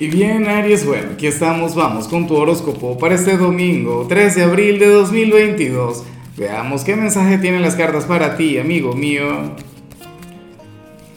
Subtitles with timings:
[0.00, 4.42] Y bien, Aries, bueno, aquí estamos, vamos con tu horóscopo para este domingo, 3 de
[4.44, 6.04] abril de 2022.
[6.36, 9.56] Veamos qué mensaje tienen las cartas para ti, amigo mío.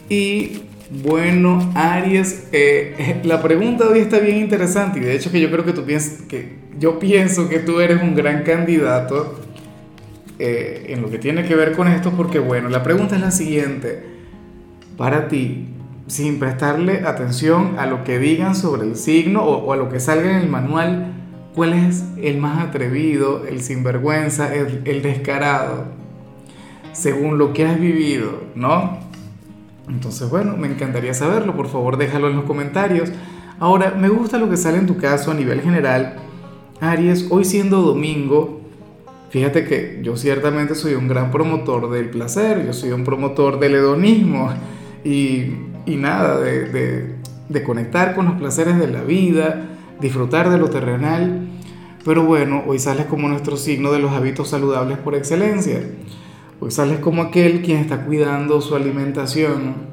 [0.08, 0.62] Y
[1.04, 5.64] bueno, Aries, eh, la pregunta hoy está bien interesante y de hecho que yo creo
[5.64, 9.38] que tú piensas, que yo pienso que tú eres un gran candidato
[10.40, 13.30] eh, en lo que tiene que ver con esto porque bueno, la pregunta es la
[13.30, 14.02] siguiente.
[14.96, 15.68] Para ti,
[16.12, 20.30] sin prestarle atención a lo que digan sobre el signo o, a lo que salga
[20.30, 21.14] en el manual,
[21.54, 25.86] cuál es el más atrevido, el sinvergüenza, el, el descarado,
[26.92, 28.98] según lo que has vivido, ¿no?
[29.88, 33.10] Entonces, bueno, me encantaría saberlo, por favor déjalo en los comentarios.
[33.58, 36.16] Ahora, me gusta lo que sale en tu caso a nivel general.
[36.78, 38.60] Aries, hoy siendo domingo,
[39.30, 43.76] fíjate que yo ciertamente soy un gran promotor del placer, yo soy un promotor del
[43.76, 44.50] hedonismo
[45.04, 47.16] y y nada, de,
[47.64, 49.66] conectar con los placeres de la vida,
[50.00, 51.48] disfrutar de lo terrenal.
[52.04, 55.80] Pero bueno, hoy sales como nuestro signo de los hábitos saludables por excelencia.
[56.60, 59.92] Hoy sales como aquel quien está cuidando su alimentación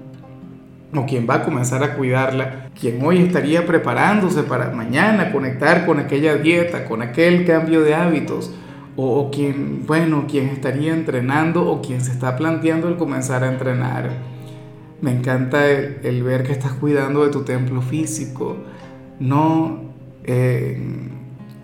[0.95, 5.99] o quien va a comenzar a cuidarla, quien hoy estaría preparándose para mañana conectar con
[5.99, 8.51] aquella dieta, con aquel cambio de hábitos,
[8.95, 13.51] o, o quien, bueno, quien estaría entrenando o quien se está planteando el comenzar a
[13.51, 14.38] entrenar.
[15.01, 18.57] Me encanta el, ver que estás cuidando de tu templo físico.
[19.19, 19.79] No,
[20.25, 20.77] eh,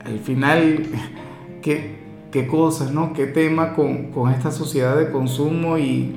[0.06, 0.86] al final,
[1.62, 1.98] qué,
[2.32, 3.12] qué, cosas, ¿no?
[3.12, 6.16] Qué tema con, con esta sociedad de consumo y,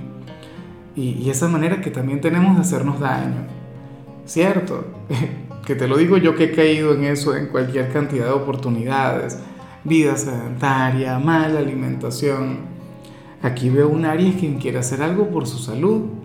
[0.94, 3.46] y, y, esa manera que también tenemos de hacernos daño.
[4.24, 4.84] ¿Cierto?
[5.66, 9.38] que te lo digo yo que he caído en eso en cualquier cantidad de oportunidades.
[9.82, 12.60] Vida sedentaria, mala alimentación.
[13.42, 16.17] Aquí veo un Aries quien quiere hacer algo por su salud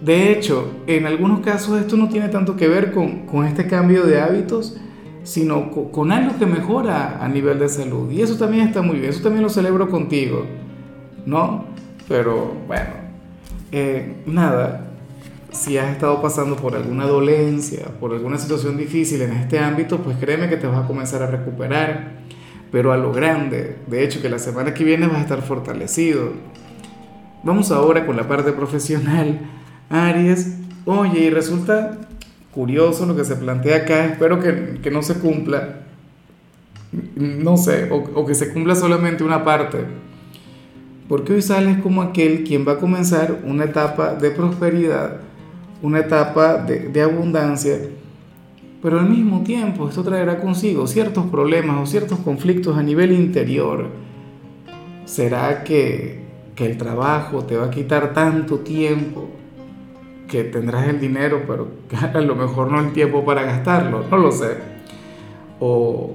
[0.00, 4.20] de hecho, en algunos casos esto no tiene tanto que ver con, este cambio de
[4.20, 4.76] hábitos,
[5.24, 8.10] sino con, algo que mejora a nivel de salud.
[8.10, 10.46] Y eso también está muy bien, eso también lo celebro contigo,
[11.26, 11.66] ¿no?
[12.08, 12.90] Pero bueno,
[13.72, 14.90] eh, nada,
[15.52, 20.16] si has estado pasando por alguna dolencia, por alguna situación difícil en este ámbito, pues
[20.16, 22.20] créeme que te vas a comenzar a recuperar,
[22.72, 23.76] pero a lo grande.
[23.86, 26.32] De hecho, que la semana que viene vas a estar fortalecido.
[27.42, 29.59] Vamos ahora con la parte profesional.
[29.90, 31.98] Aries, oye, y resulta
[32.54, 35.80] curioso lo que se plantea acá, espero que, no se cumpla,
[37.16, 39.78] no sé, o, que se cumpla solamente una parte,
[41.08, 45.16] porque hoy sales como aquel quien va a comenzar una etapa de prosperidad,
[45.82, 47.76] una etapa de, de abundancia,
[48.80, 53.88] pero al mismo tiempo esto traerá consigo ciertos problemas o ciertos conflictos a nivel interior.
[55.04, 56.24] ¿Será que,
[56.54, 59.39] que el trabajo te va a quitar tanto tiempo?
[60.30, 61.68] Que tendrás el dinero, pero
[62.14, 64.56] a lo mejor no el tiempo para gastarlo, no lo sé.
[65.58, 66.14] O,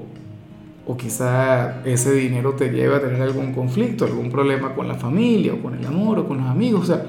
[0.88, 5.54] o quizá ese dinero te lleve a tener algún conflicto, algún problema con la familia,
[5.54, 6.84] o con el amor, o con los amigos.
[6.84, 7.06] O sea,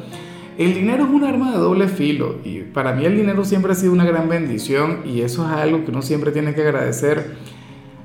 [0.58, 3.74] el dinero es un arma de doble filo y para mí el dinero siempre ha
[3.74, 7.36] sido una gran bendición y eso es algo que uno siempre tiene que agradecer.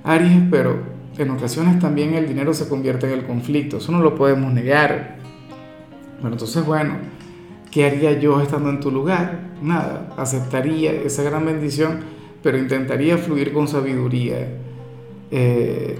[0.03, 0.75] Aries, pero
[1.17, 5.17] en ocasiones también el dinero se convierte en el conflicto, eso no lo podemos negar.
[6.19, 6.95] Bueno, entonces bueno,
[7.71, 9.51] ¿Qué haría yo estando en tu lugar?
[9.61, 12.01] Nada, aceptaría esa gran bendición,
[12.43, 14.57] pero intentaría fluir con sabiduría.
[15.31, 15.97] Eh,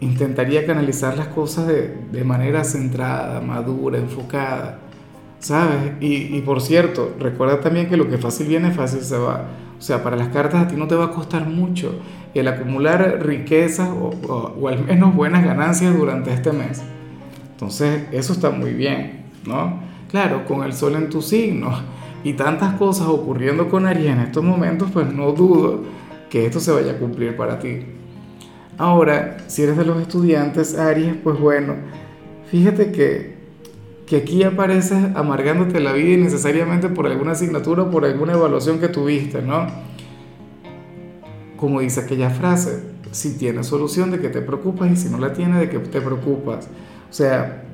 [0.00, 4.80] intentaría canalizar las cosas de, manera centrada, madura, enfocada,
[5.38, 5.94] ¿sabes?
[6.00, 9.46] Y, por cierto, recuerda también que lo que fácil viene, fácil se va.
[9.78, 11.94] O sea, para las cartas a ti no te va a costar mucho
[12.34, 16.82] el acumular riquezas o, o al menos buenas ganancias durante este mes.
[17.52, 19.87] Entonces, eso está muy bien, ¿no?
[20.08, 21.70] Claro, con el sol en tu signo
[22.24, 25.82] y tantas cosas ocurriendo con Aries en estos momentos, pues no dudo
[26.30, 27.80] que esto se vaya a cumplir para ti.
[28.78, 31.74] Ahora, si eres de los estudiantes Aries, pues bueno,
[32.50, 33.36] fíjate que,
[34.06, 38.88] que aquí apareces amargándote la vida innecesariamente por alguna asignatura o por alguna evaluación que
[38.88, 39.66] tuviste, ¿no?
[41.56, 45.32] Como dice aquella frase, si tienes solución de que te preocupas y si no la
[45.32, 46.68] tienes de que te preocupas.
[47.10, 47.64] O sea,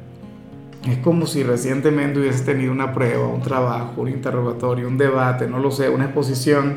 [0.87, 5.59] es como si recientemente hubieses tenido una prueba, un trabajo, un interrogatorio, un debate, no
[5.59, 6.77] lo sé, una exposición,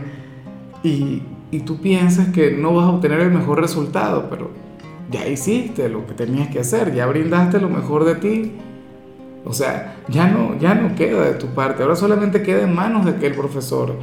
[0.82, 4.52] y, y tú piensas que no vas a obtener el mejor resultado, pero
[5.12, 8.52] ya hiciste lo que tenías que hacer, ya brindaste lo mejor de ti.
[9.44, 13.06] O sea, ya no, ya no queda de tu parte, ahora solamente queda en manos
[13.06, 13.96] de aquel profesor.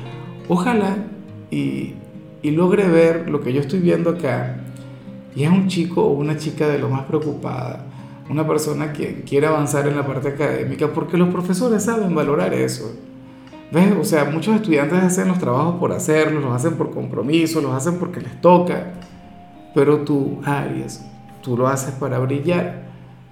[0.48, 0.96] Ojalá
[1.50, 1.94] y,
[2.42, 4.56] y logre ver lo que yo estoy viendo acá.
[5.34, 7.86] Y es un chico o una chica de lo más preocupada
[8.28, 12.94] una persona que quiere avanzar en la parte académica, porque los profesores saben valorar eso.
[13.70, 13.92] ¿Ves?
[13.98, 17.96] O sea, muchos estudiantes hacen los trabajos por hacerlos, los hacen por compromiso, los hacen
[17.98, 18.94] porque les toca.
[19.74, 21.04] Pero tú, Aries,
[21.42, 22.84] tú lo haces para brillar.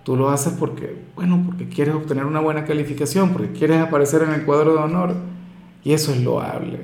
[0.02, 4.30] Tú lo haces porque, bueno, porque quieres obtener una buena calificación, porque quieres aparecer en
[4.32, 5.14] el cuadro de honor.
[5.84, 6.80] Y eso es loable.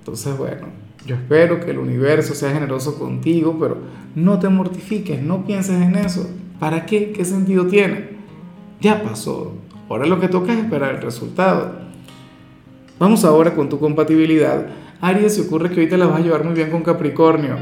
[0.00, 0.66] Entonces, bueno,
[1.06, 3.78] yo espero que el universo sea generoso contigo, pero
[4.16, 6.28] no te mortifiques, no pienses en eso.
[6.58, 7.12] ¿Para qué?
[7.12, 8.10] ¿Qué sentido tiene?
[8.80, 9.54] Ya pasó.
[9.88, 11.72] Ahora lo que toca es esperar el resultado.
[12.98, 14.66] Vamos ahora con tu compatibilidad.
[15.00, 17.56] Aries, se ocurre que hoy te la vas a llevar muy bien con Capricornio.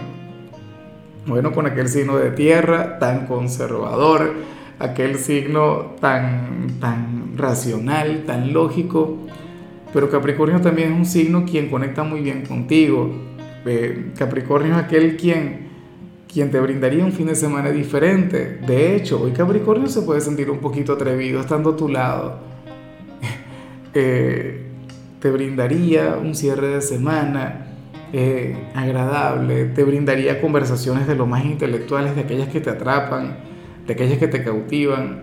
[1.27, 4.35] Bueno, con aquel signo de tierra tan conservador,
[4.79, 9.19] aquel signo tan, tan racional, tan lógico.
[9.93, 13.11] Pero Capricornio también es un signo quien conecta muy bien contigo.
[13.65, 15.72] Eh, Capricornio es aquel quien,
[16.33, 18.59] quien te brindaría un fin de semana diferente.
[18.67, 22.39] De hecho, hoy Capricornio se puede sentir un poquito atrevido estando a tu lado.
[23.95, 24.67] eh,
[25.21, 27.67] te brindaría un cierre de semana
[28.15, 33.37] eh, agradable, te brindaría conversaciones de lo más intelectuales, de aquellas que te atrapan,
[33.87, 35.23] de aquellas que te cautivan.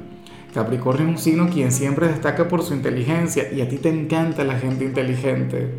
[0.53, 4.43] Capricornio es un signo quien siempre destaca por su inteligencia y a ti te encanta
[4.43, 5.69] la gente inteligente.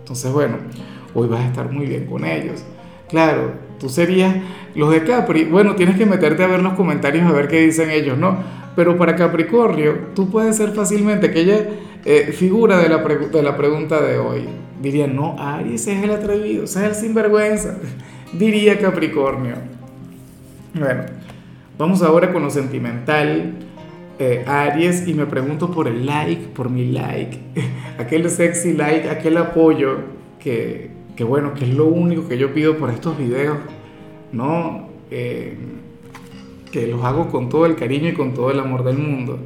[0.00, 0.56] Entonces, bueno,
[1.14, 2.64] hoy vas a estar muy bien con ellos.
[3.08, 4.36] Claro, tú serías
[4.74, 5.44] los de Capri.
[5.44, 8.38] Bueno, tienes que meterte a ver los comentarios a ver qué dicen ellos, ¿no?
[8.76, 11.66] Pero para Capricornio, tú puedes ser fácilmente aquella
[12.04, 14.44] eh, figura de la, de la pregunta de hoy.
[14.80, 17.78] Diría, no, Aries es el atrevido, es el sinvergüenza.
[18.32, 19.56] Diría Capricornio.
[20.74, 21.02] Bueno,
[21.76, 23.54] vamos ahora con lo sentimental.
[24.20, 27.38] Eh, Aries y me pregunto por el like, por mi like,
[27.98, 29.98] aquel sexy like, aquel apoyo
[30.40, 33.58] que, que bueno, que es lo único que yo pido por estos videos,
[34.30, 34.86] ¿no?
[35.10, 35.58] Eh,
[36.70, 39.40] que los hago con todo el cariño y con todo el amor del mundo.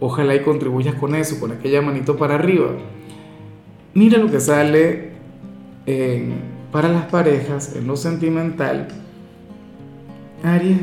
[0.00, 2.68] Ojalá y contribuyas con eso, con aquella manito para arriba.
[3.92, 5.10] Mira lo que sale
[6.72, 8.88] para las parejas en lo sentimental.
[10.42, 10.78] Aries,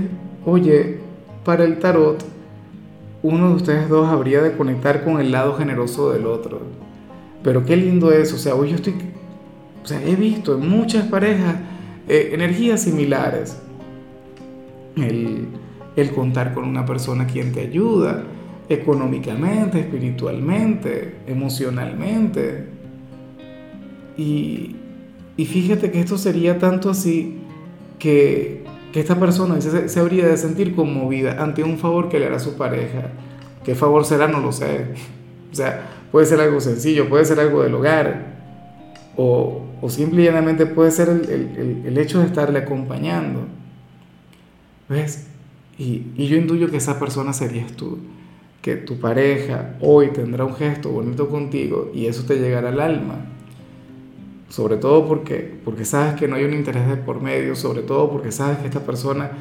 [0.45, 0.99] oye,
[1.43, 2.23] para el tarot,
[3.23, 6.61] uno de ustedes dos habría de conectar con el lado generoso del otro.
[7.41, 8.93] Pero qué lindo es, o sea, hoy yo estoy,
[9.83, 11.57] o sea, he visto en muchas parejas
[12.07, 13.57] eh, energías similares.
[14.95, 15.47] El,
[15.95, 18.23] el contar con una persona quien te ayuda,
[18.69, 22.67] económicamente, espiritualmente, emocionalmente.
[24.17, 24.75] Y,
[25.35, 27.39] y, fíjate que esto sería tanto así
[27.99, 32.27] que, que esta persona se, se, habría de sentir conmovida ante un favor que le
[32.27, 33.09] hará su pareja.
[33.63, 34.27] ¿Qué favor será?
[34.27, 34.85] No lo sé.
[35.51, 38.32] O sea, puede ser algo sencillo, puede ser algo del hogar,
[39.15, 43.45] o, o simple y llanamente puede ser el, el, el hecho de estarle acompañando.
[44.89, 45.27] ¿Ves?
[45.77, 47.97] Y, y yo intuyo que esa persona serías tú
[48.63, 53.25] que tu pareja hoy tendrá un gesto bonito contigo y eso te llegará al alma.
[54.47, 58.09] Sobre todo porque, porque sabes que no hay un interés de por medio, sobre todo
[58.09, 59.31] porque sabes que esta persona,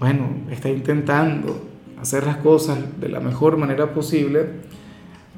[0.00, 1.62] bueno, está intentando
[2.00, 4.46] hacer las cosas de la mejor manera posible.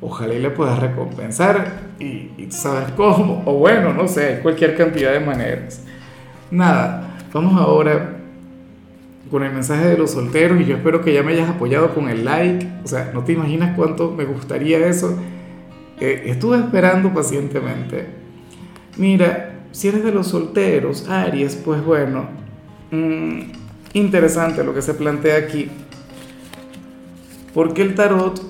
[0.00, 5.12] Ojalá y le puedas recompensar y, y sabes cómo, o bueno, no sé, cualquier cantidad
[5.12, 5.82] de maneras.
[6.50, 8.16] Nada, vamos ahora
[9.30, 12.08] con el mensaje de los solteros y yo espero que ya me hayas apoyado con
[12.08, 12.66] el like.
[12.84, 15.18] O sea, no te imaginas cuánto me gustaría eso.
[15.98, 18.06] Eh, estuve esperando pacientemente.
[18.96, 22.28] Mira, si eres de los solteros, Aries, pues bueno,
[22.90, 23.40] mmm,
[23.94, 25.70] interesante lo que se plantea aquí.
[27.52, 28.40] Porque el tarot,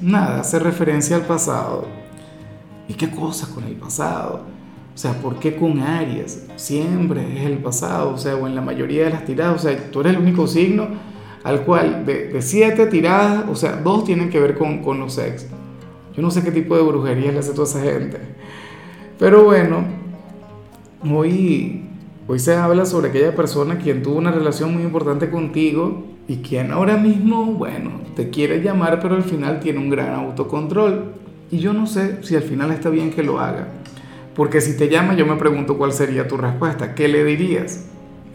[0.00, 1.86] nada, hace referencia al pasado.
[2.88, 4.42] ¿Y qué cosas con el pasado?
[4.94, 6.46] O sea, ¿por qué con Aries?
[6.56, 9.90] Siempre es el pasado, o sea, o en la mayoría de las tiradas, o sea,
[9.90, 10.88] tú eres el único signo
[11.44, 15.46] al cual de, siete tiradas, o sea, dos tienen que ver con, con los ex.
[16.16, 18.18] Yo no sé qué tipo de brujería le hace toda esa gente.
[19.18, 19.84] Pero bueno,
[21.08, 21.84] hoy,
[22.26, 26.72] hoy se habla sobre aquella persona quien tuvo una relación muy importante contigo y quien
[26.72, 31.12] ahora mismo, bueno, te quiere llamar, pero al final tiene un gran autocontrol.
[31.50, 33.68] Y yo no sé si al final está bien que lo haga.
[34.34, 36.94] Porque si te llama, yo me pregunto cuál sería tu respuesta.
[36.94, 37.86] ¿Qué le dirías?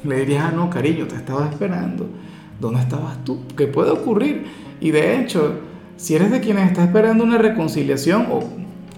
[0.05, 2.07] Le dirías, ah, no, cariño, te estaba esperando.
[2.59, 3.41] ¿Dónde estabas tú?
[3.57, 4.45] ¿Qué puede ocurrir?
[4.79, 5.55] Y de hecho,
[5.97, 8.43] si eres de quienes está esperando una reconciliación, o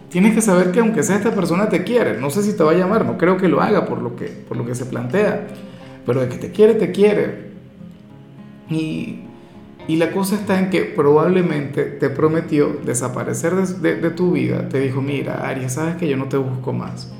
[0.10, 2.72] tienes que saber que aunque sea esta persona te quiere, no sé si te va
[2.72, 5.48] a llamar, no creo que lo haga por lo que, por lo que se plantea,
[6.06, 7.52] pero de que te quiere, te quiere.
[8.74, 9.20] Y,
[9.88, 14.70] la cosa está en que probablemente te prometió desaparecer de, tu vida.
[14.70, 17.12] Te dijo, mira, Aries, sabes que yo no te busco más.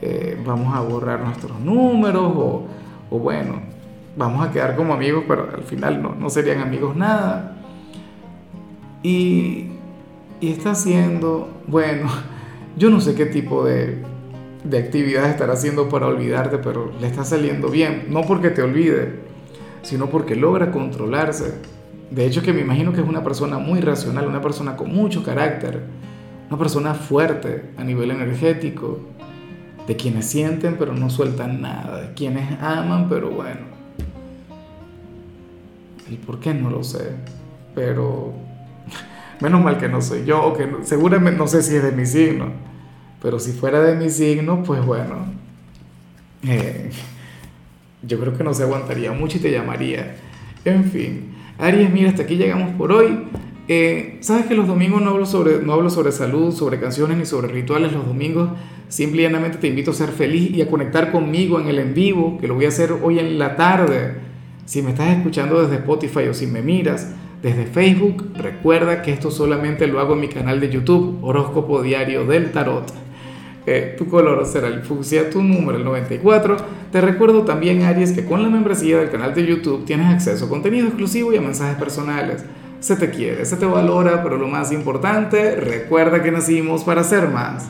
[0.00, 2.66] Eh, vamos a borrar nuestros números o,
[3.10, 3.60] o, bueno,
[4.16, 7.58] vamos a quedar como amigos, pero al final no, serían amigos nada.
[9.02, 9.68] Y,
[10.40, 12.08] está haciendo, bueno,
[12.76, 13.98] Yo no sé qué tipo de,
[14.64, 18.06] de actividad estará haciendo para olvidarte, pero le está saliendo bien.
[18.08, 19.20] No porque te olvide,
[19.82, 21.54] sino porque logra controlarse.
[22.10, 25.22] De hecho que me imagino que es una persona muy racional, una persona con mucho
[25.22, 25.82] carácter,
[26.48, 29.00] una persona fuerte a nivel energético,
[29.86, 33.72] de quienes sienten pero no sueltan nada, de quienes aman pero bueno.
[36.10, 37.12] ¿Y por qué no lo sé?
[37.74, 38.32] Pero
[39.40, 42.06] menos mal que no soy yo, o que seguramente no sé si es de mi
[42.06, 42.46] signo,
[43.20, 45.24] pero si fuera de mi signo, pues bueno,
[46.46, 46.90] eh,
[48.02, 50.16] yo creo que no se aguantaría mucho y te llamaría.
[50.64, 53.18] En fin, Aries, mira, hasta aquí llegamos por hoy.
[53.68, 57.26] Eh, Sabes que los domingos no hablo, sobre, no hablo sobre salud, sobre canciones ni
[57.26, 57.92] sobre rituales.
[57.92, 58.50] Los domingos
[58.88, 62.48] simplemente te invito a ser feliz y a conectar conmigo en el en vivo, que
[62.48, 64.14] lo voy a hacer hoy en la tarde.
[64.64, 69.30] Si me estás escuchando desde Spotify o si me miras desde Facebook, recuerda que esto
[69.30, 72.92] solamente lo hago en mi canal de YouTube, Horóscopo Diario del Tarot.
[73.64, 76.56] Eh, tu color será el fucsia, tu número el 94.
[76.90, 80.48] Te recuerdo también, Aries, que con la membresía del canal de YouTube tienes acceso a
[80.48, 82.44] contenido exclusivo y a mensajes personales
[82.82, 87.28] se te quiere, se te valora, pero lo más importante, recuerda que nacimos para ser
[87.28, 87.68] más.